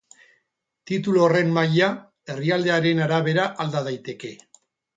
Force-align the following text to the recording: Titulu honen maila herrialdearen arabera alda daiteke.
Titulu 0.91 1.21
honen 1.25 1.51
maila 1.59 1.91
herrialdearen 2.35 3.05
arabera 3.09 3.47
alda 3.67 3.87
daiteke. 3.91 4.37